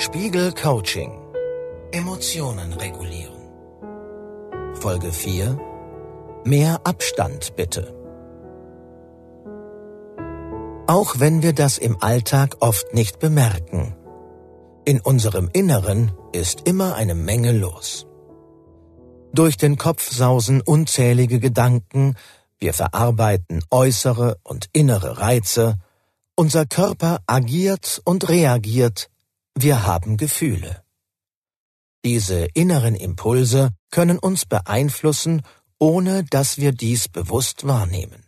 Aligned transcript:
Spiegel 0.00 0.50
Coaching. 0.52 1.12
Emotionen 1.92 2.72
regulieren. 2.72 3.42
Folge 4.72 5.12
4. 5.12 5.58
Mehr 6.42 6.80
Abstand 6.84 7.54
bitte. 7.54 7.94
Auch 10.86 11.16
wenn 11.18 11.42
wir 11.42 11.52
das 11.52 11.76
im 11.76 12.02
Alltag 12.02 12.56
oft 12.60 12.94
nicht 12.94 13.18
bemerken. 13.18 13.94
In 14.86 15.00
unserem 15.00 15.50
Inneren 15.52 16.12
ist 16.32 16.66
immer 16.66 16.94
eine 16.94 17.14
Menge 17.14 17.52
los. 17.52 18.06
Durch 19.34 19.58
den 19.58 19.76
Kopf 19.76 20.10
sausen 20.10 20.62
unzählige 20.62 21.40
Gedanken, 21.40 22.16
wir 22.58 22.72
verarbeiten 22.72 23.62
äußere 23.70 24.38
und 24.44 24.70
innere 24.72 25.18
Reize, 25.18 25.74
unser 26.36 26.64
Körper 26.64 27.18
agiert 27.26 28.00
und 28.06 28.30
reagiert, 28.30 29.10
wir 29.54 29.86
haben 29.86 30.16
Gefühle. 30.16 30.82
Diese 32.04 32.46
inneren 32.54 32.94
Impulse 32.94 33.70
können 33.90 34.18
uns 34.18 34.46
beeinflussen, 34.46 35.42
ohne 35.78 36.24
dass 36.24 36.58
wir 36.58 36.72
dies 36.72 37.08
bewusst 37.08 37.66
wahrnehmen. 37.66 38.24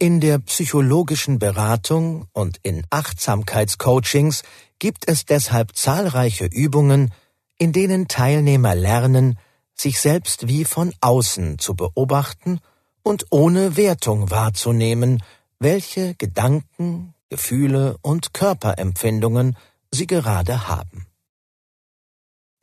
In 0.00 0.20
der 0.20 0.38
psychologischen 0.38 1.38
Beratung 1.40 2.28
und 2.32 2.58
in 2.62 2.84
Achtsamkeitscoachings 2.90 4.42
gibt 4.78 5.08
es 5.08 5.24
deshalb 5.24 5.74
zahlreiche 5.74 6.46
Übungen, 6.46 7.12
in 7.58 7.72
denen 7.72 8.06
Teilnehmer 8.06 8.76
lernen, 8.76 9.38
sich 9.74 10.00
selbst 10.00 10.46
wie 10.46 10.64
von 10.64 10.92
außen 11.00 11.58
zu 11.58 11.74
beobachten 11.74 12.60
und 13.02 13.26
ohne 13.30 13.76
Wertung 13.76 14.30
wahrzunehmen, 14.30 15.22
welche 15.58 16.14
Gedanken, 16.14 17.14
Gefühle 17.30 17.96
und 18.02 18.32
Körperempfindungen 18.32 19.56
sie 19.90 20.06
gerade 20.06 20.68
haben. 20.68 21.06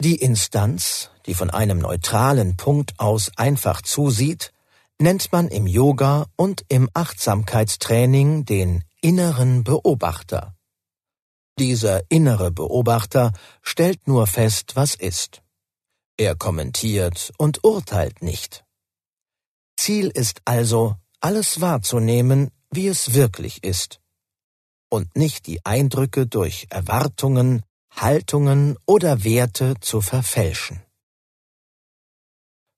Die 0.01 0.15
Instanz, 0.15 1.09
die 1.25 1.33
von 1.33 1.49
einem 1.49 1.79
neutralen 1.79 2.57
Punkt 2.57 2.99
aus 2.99 3.31
einfach 3.37 3.81
zusieht, 3.81 4.51
nennt 4.99 5.31
man 5.31 5.47
im 5.47 5.67
Yoga 5.67 6.25
und 6.35 6.65
im 6.67 6.89
Achtsamkeitstraining 6.93 8.45
den 8.45 8.83
inneren 9.01 9.63
Beobachter. 9.63 10.55
Dieser 11.57 12.01
innere 12.09 12.51
Beobachter 12.51 13.31
stellt 13.61 14.07
nur 14.07 14.27
fest, 14.27 14.75
was 14.75 14.95
ist. 14.95 15.41
Er 16.17 16.35
kommentiert 16.35 17.31
und 17.37 17.63
urteilt 17.63 18.21
nicht. 18.21 18.65
Ziel 19.77 20.07
ist 20.07 20.41
also, 20.45 20.95
alles 21.19 21.61
wahrzunehmen, 21.61 22.51
wie 22.71 22.87
es 22.87 23.13
wirklich 23.13 23.63
ist, 23.63 23.99
und 24.89 25.15
nicht 25.15 25.47
die 25.47 25.65
Eindrücke 25.65 26.27
durch 26.27 26.67
Erwartungen, 26.69 27.63
Haltungen 27.91 28.77
oder 28.85 29.23
Werte 29.23 29.75
zu 29.79 30.01
verfälschen. 30.01 30.81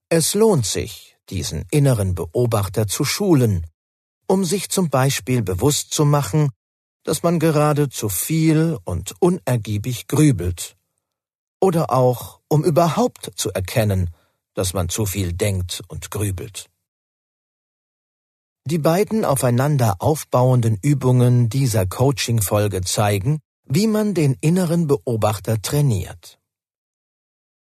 Es 0.09 0.33
lohnt 0.33 0.65
sich, 0.65 1.17
diesen 1.29 1.65
inneren 1.71 2.15
Beobachter 2.15 2.87
zu 2.87 3.03
schulen, 3.03 3.65
um 4.27 4.45
sich 4.45 4.69
zum 4.69 4.89
Beispiel 4.89 5.41
bewusst 5.41 5.93
zu 5.93 6.05
machen, 6.05 6.51
dass 7.03 7.23
man 7.23 7.39
gerade 7.39 7.89
zu 7.89 8.09
viel 8.09 8.77
und 8.83 9.15
unergiebig 9.19 10.07
grübelt. 10.07 10.75
Oder 11.59 11.91
auch, 11.91 12.41
um 12.47 12.63
überhaupt 12.63 13.31
zu 13.35 13.51
erkennen, 13.51 14.11
dass 14.53 14.73
man 14.73 14.89
zu 14.89 15.05
viel 15.05 15.33
denkt 15.33 15.81
und 15.87 16.11
grübelt. 16.11 16.69
Die 18.69 18.79
beiden 18.79 19.23
aufeinander 19.23 19.95
aufbauenden 19.99 20.77
Übungen 20.81 21.47
dieser 21.47 21.85
Coaching-Folge 21.85 22.81
zeigen, 22.81 23.39
wie 23.63 23.87
man 23.87 24.13
den 24.13 24.35
inneren 24.41 24.87
Beobachter 24.87 25.61
trainiert. 25.61 26.37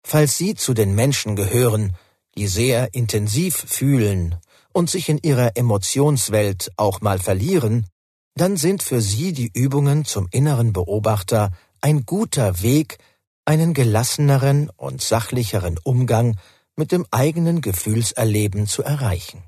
Falls 0.04 0.36
Sie 0.36 0.56
zu 0.56 0.74
den 0.74 0.96
Menschen 0.96 1.36
gehören, 1.36 1.96
die 2.36 2.48
sehr 2.48 2.96
intensiv 2.96 3.56
fühlen 3.56 4.38
und 4.74 4.90
sich 4.90 5.08
in 5.08 5.20
ihrer 5.20 5.56
Emotionswelt 5.56 6.72
auch 6.76 7.02
mal 7.02 7.20
verlieren, 7.20 7.86
dann 8.34 8.58
sind 8.58 8.82
für 8.82 9.00
Sie 9.00 9.32
die 9.32 9.52
Übungen 9.54 10.06
zum 10.06 10.28
inneren 10.32 10.74
Beobachter 10.74 11.52
ein 11.82 12.08
guter 12.08 12.64
Weg, 12.64 12.98
einen 13.46 13.76
gelasseneren 13.76 14.72
und 14.76 15.04
sachlicheren 15.04 15.78
Umgang 15.84 16.36
mit 16.76 16.92
dem 16.92 17.06
eigenen 17.12 17.62
Gefühlserleben 17.62 18.66
zu 18.66 18.82
erreichen. 18.82 19.44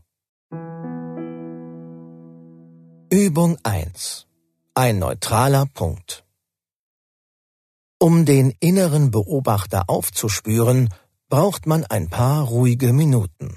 Übung 3.10 3.58
1. 3.64 4.28
Ein 4.74 5.00
neutraler 5.00 5.66
Punkt. 5.66 6.26
Um 8.00 8.26
den 8.26 8.54
inneren 8.60 9.12
Beobachter 9.12 9.90
aufzuspüren, 9.90 10.94
braucht 11.30 11.68
man 11.68 11.86
ein 11.86 12.10
paar 12.10 12.44
ruhige 12.44 12.92
Minuten. 12.92 13.56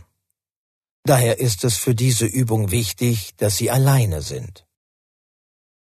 Daher 1.02 1.40
ist 1.40 1.64
es 1.64 1.76
für 1.76 1.96
diese 1.96 2.26
Übung 2.26 2.70
wichtig, 2.70 3.34
dass 3.38 3.56
Sie 3.56 3.72
alleine 3.72 4.22
sind. 4.22 4.68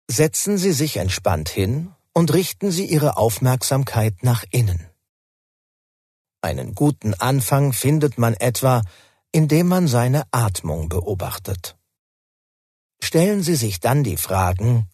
Setzen 0.10 0.58
Sie 0.58 0.74
sich 0.74 0.98
entspannt 0.98 1.50
hin 1.50 1.94
und 2.12 2.34
richten 2.34 2.72
Sie 2.72 2.88
Ihre 2.88 3.18
Aufmerksamkeit 3.18 4.24
nach 4.24 4.44
innen. 4.50 4.90
Einen 6.42 6.74
guten 6.74 7.14
Anfang 7.14 7.74
findet 7.74 8.18
man 8.18 8.34
etwa, 8.34 8.82
indem 9.32 9.68
man 9.68 9.88
seine 9.88 10.24
Atmung 10.32 10.90
beobachtet. 10.90 11.79
Stellen 13.02 13.44
Sie 13.44 13.56
sich 13.56 13.80
dann 13.80 14.04
die 14.04 14.18
Fragen, 14.18 14.88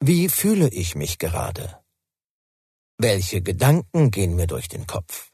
wie 0.00 0.28
fühle 0.28 0.68
ich 0.68 0.94
mich 0.94 1.18
gerade? 1.18 1.78
Welche 2.98 3.42
Gedanken 3.42 4.10
gehen 4.10 4.36
mir 4.36 4.46
durch 4.46 4.68
den 4.68 4.86
Kopf? 4.86 5.30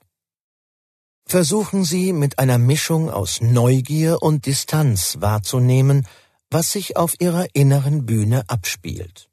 Versuchen 1.27 1.85
Sie 1.85 2.13
mit 2.13 2.39
einer 2.39 2.59
Mischung 2.59 3.11
aus 3.11 3.41
Neugier 3.41 4.23
und 4.23 4.47
Distanz 4.47 5.17
wahrzunehmen, 5.21 6.07
was 6.51 6.73
sich 6.73 6.97
auf 6.97 7.21
ihrer 7.21 7.47
inneren 7.55 8.07
Bühne 8.07 8.45
abspielt. 8.49 9.29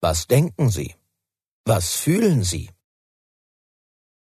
Was 0.00 0.26
denken 0.26 0.70
Sie? 0.70 0.94
Was 1.66 1.94
fühlen 1.94 2.42
Sie? 2.42 2.70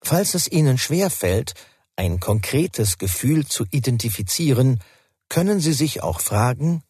Falls 0.01 0.33
es 0.33 0.51
Ihnen 0.51 0.77
schwerfällt, 0.77 1.53
ein 1.95 2.19
konkretes 2.19 2.97
Gefühl 2.97 3.45
zu 3.45 3.65
identifizieren, 3.71 4.81
können 5.29 5.59
Sie 5.59 5.73
sich 5.73 6.03
auch 6.03 6.19
fragen, 6.19 6.83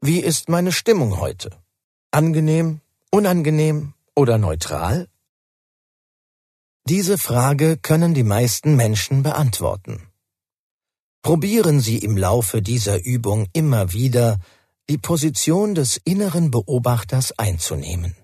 wie 0.00 0.20
ist 0.20 0.48
meine 0.48 0.70
Stimmung 0.70 1.18
heute? 1.18 1.50
Angenehm, 2.12 2.80
unangenehm 3.10 3.94
oder 4.14 4.38
neutral? 4.38 5.08
Diese 6.86 7.18
Frage 7.18 7.76
können 7.76 8.14
die 8.14 8.22
meisten 8.22 8.76
Menschen 8.76 9.22
beantworten. 9.22 10.08
Probieren 11.22 11.80
Sie 11.80 11.98
im 11.98 12.16
Laufe 12.16 12.62
dieser 12.62 13.04
Übung 13.04 13.48
immer 13.52 13.92
wieder, 13.92 14.38
die 14.88 14.98
Position 14.98 15.74
des 15.74 16.00
inneren 16.04 16.50
Beobachters 16.50 17.38
einzunehmen. 17.38 18.14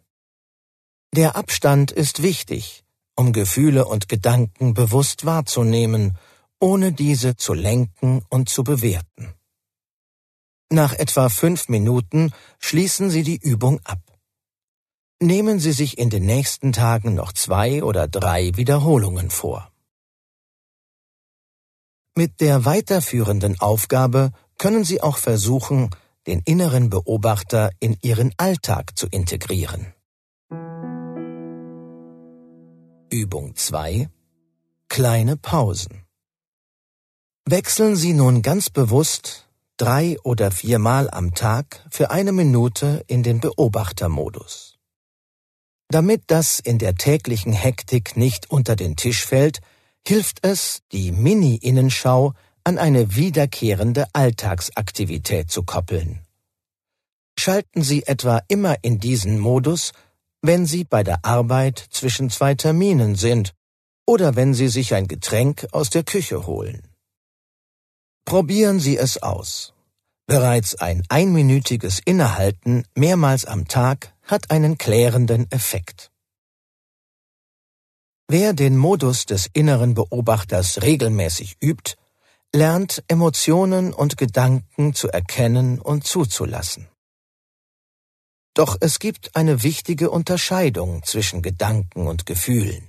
Der 1.12 1.36
Abstand 1.36 1.90
ist 1.90 2.22
wichtig, 2.22 2.84
um 3.16 3.32
Gefühle 3.32 3.84
und 3.86 4.08
Gedanken 4.08 4.74
bewusst 4.74 5.26
wahrzunehmen, 5.26 6.16
ohne 6.60 6.92
diese 6.92 7.36
zu 7.36 7.52
lenken 7.52 8.22
und 8.30 8.48
zu 8.48 8.64
bewerten. 8.64 9.34
Nach 10.74 10.92
etwa 10.92 11.28
fünf 11.28 11.68
Minuten 11.68 12.32
schließen 12.58 13.08
Sie 13.08 13.22
die 13.22 13.36
Übung 13.36 13.78
ab. 13.84 14.00
Nehmen 15.22 15.60
Sie 15.60 15.70
sich 15.70 15.98
in 15.98 16.10
den 16.10 16.26
nächsten 16.26 16.72
Tagen 16.72 17.14
noch 17.14 17.32
zwei 17.32 17.84
oder 17.84 18.08
drei 18.08 18.56
Wiederholungen 18.56 19.30
vor. 19.30 19.70
Mit 22.16 22.40
der 22.40 22.64
weiterführenden 22.64 23.60
Aufgabe 23.60 24.32
können 24.58 24.82
Sie 24.82 25.00
auch 25.00 25.18
versuchen, 25.18 25.90
den 26.26 26.40
inneren 26.40 26.90
Beobachter 26.90 27.70
in 27.78 27.96
ihren 28.02 28.32
Alltag 28.36 28.98
zu 28.98 29.06
integrieren. 29.06 29.94
Übung 33.12 33.54
2 33.54 34.08
Kleine 34.88 35.36
Pausen 35.36 36.02
Wechseln 37.44 37.94
Sie 37.94 38.12
nun 38.12 38.42
ganz 38.42 38.70
bewusst 38.70 39.44
drei 39.76 40.16
oder 40.22 40.50
viermal 40.50 41.10
am 41.10 41.34
Tag 41.34 41.84
für 41.90 42.10
eine 42.10 42.32
Minute 42.32 43.04
in 43.06 43.22
den 43.22 43.40
Beobachtermodus. 43.40 44.78
Damit 45.88 46.22
das 46.28 46.60
in 46.60 46.78
der 46.78 46.94
täglichen 46.94 47.52
Hektik 47.52 48.16
nicht 48.16 48.50
unter 48.50 48.76
den 48.76 48.96
Tisch 48.96 49.24
fällt, 49.24 49.60
hilft 50.06 50.44
es, 50.44 50.82
die 50.92 51.12
Mini-Innenschau 51.12 52.34
an 52.62 52.78
eine 52.78 53.14
wiederkehrende 53.16 54.06
Alltagsaktivität 54.12 55.50
zu 55.50 55.62
koppeln. 55.64 56.20
Schalten 57.38 57.82
Sie 57.82 58.04
etwa 58.06 58.40
immer 58.48 58.76
in 58.82 59.00
diesen 59.00 59.38
Modus, 59.38 59.92
wenn 60.40 60.66
Sie 60.66 60.84
bei 60.84 61.02
der 61.02 61.24
Arbeit 61.24 61.84
zwischen 61.90 62.30
zwei 62.30 62.54
Terminen 62.54 63.16
sind 63.16 63.54
oder 64.06 64.36
wenn 64.36 64.54
Sie 64.54 64.68
sich 64.68 64.94
ein 64.94 65.08
Getränk 65.08 65.66
aus 65.72 65.90
der 65.90 66.04
Küche 66.04 66.46
holen. 66.46 66.93
Probieren 68.24 68.80
Sie 68.80 68.96
es 68.96 69.22
aus. 69.22 69.74
Bereits 70.26 70.76
ein 70.76 71.02
einminütiges 71.08 72.00
Innehalten 72.04 72.86
mehrmals 72.94 73.44
am 73.44 73.68
Tag 73.68 74.14
hat 74.22 74.50
einen 74.50 74.78
klärenden 74.78 75.50
Effekt. 75.50 76.10
Wer 78.26 78.54
den 78.54 78.78
Modus 78.78 79.26
des 79.26 79.50
inneren 79.52 79.92
Beobachters 79.92 80.80
regelmäßig 80.80 81.58
übt, 81.62 81.96
lernt 82.54 83.04
Emotionen 83.08 83.92
und 83.92 84.16
Gedanken 84.16 84.94
zu 84.94 85.08
erkennen 85.08 85.78
und 85.78 86.06
zuzulassen. 86.06 86.88
Doch 88.54 88.78
es 88.80 88.98
gibt 88.98 89.36
eine 89.36 89.62
wichtige 89.62 90.10
Unterscheidung 90.10 91.02
zwischen 91.02 91.42
Gedanken 91.42 92.06
und 92.06 92.24
Gefühlen. 92.24 92.88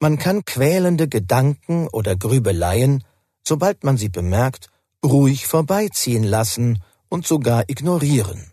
Man 0.00 0.18
kann 0.18 0.44
quälende 0.44 1.06
Gedanken 1.06 1.86
oder 1.88 2.16
Grübeleien, 2.16 3.04
sobald 3.48 3.82
man 3.82 3.96
sie 3.96 4.10
bemerkt, 4.10 4.68
ruhig 5.04 5.46
vorbeiziehen 5.46 6.22
lassen 6.22 6.82
und 7.08 7.26
sogar 7.26 7.64
ignorieren. 7.68 8.52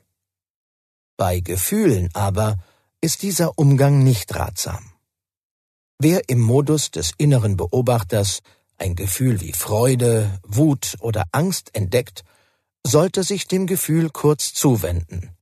Bei 1.17 1.39
Gefühlen 1.39 2.09
aber 2.13 2.57
ist 3.01 3.21
dieser 3.21 3.57
Umgang 3.57 4.03
nicht 4.03 4.33
ratsam. 4.35 4.91
Wer 5.99 6.27
im 6.27 6.39
Modus 6.39 6.91
des 6.91 7.11
inneren 7.17 7.55
Beobachters 7.55 8.41
ein 8.77 8.95
Gefühl 8.95 9.39
wie 9.41 9.53
Freude, 9.53 10.39
Wut 10.43 10.95
oder 10.99 11.25
Angst 11.31 11.73
entdeckt, 11.73 12.23
sollte 12.85 13.23
sich 13.23 13.47
dem 13.47 13.67
Gefühl 13.67 14.09
kurz 14.09 14.53
zuwenden, 14.53 15.35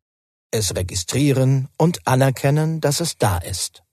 es 0.52 0.76
registrieren 0.76 1.68
und 1.78 2.08
anerkennen, 2.08 2.80
dass 2.80 3.00
es 3.00 3.18
da 3.18 3.40
ist. 3.40 3.84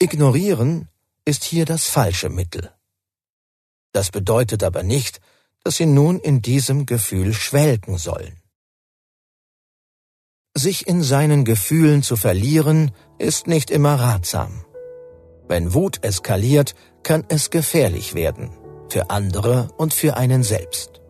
Ignorieren 0.00 0.88
ist 1.24 1.44
hier 1.44 1.64
das 1.64 1.86
falsche 1.86 2.28
Mittel. 2.28 2.72
Das 3.92 4.10
bedeutet 4.10 4.62
aber 4.64 4.82
nicht, 4.82 5.20
dass 5.64 5.76
Sie 5.76 5.86
nun 5.86 6.18
in 6.18 6.42
diesem 6.42 6.86
Gefühl 6.86 7.34
schwelgen 7.34 7.98
sollen. 7.98 8.36
Sich 10.54 10.86
in 10.86 11.02
seinen 11.02 11.44
Gefühlen 11.44 12.02
zu 12.02 12.16
verlieren, 12.16 12.90
ist 13.18 13.46
nicht 13.46 13.70
immer 13.70 13.94
ratsam. 13.94 14.64
Wenn 15.48 15.72
Wut 15.72 16.04
eskaliert, 16.04 16.74
kann 17.02 17.24
es 17.28 17.50
gefährlich 17.50 18.14
werden, 18.14 18.50
für 18.88 19.10
andere 19.10 19.68
und 19.76 19.94
für 19.94 20.16
einen 20.16 20.42
selbst. 20.42 21.00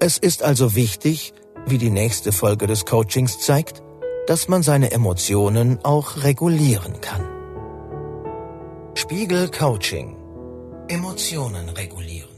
Es 0.00 0.18
ist 0.18 0.42
also 0.42 0.74
wichtig, 0.74 1.32
wie 1.66 1.78
die 1.78 1.90
nächste 1.90 2.32
Folge 2.32 2.66
des 2.66 2.86
Coachings 2.86 3.38
zeigt, 3.38 3.82
dass 4.26 4.48
man 4.48 4.62
seine 4.62 4.90
Emotionen 4.90 5.78
auch 5.84 6.22
regulieren 6.22 7.00
kann. 7.00 7.24
Spiegel 8.94 9.50
Coaching 9.50 10.19
Emotionen 10.90 11.68
regulieren. 11.76 12.29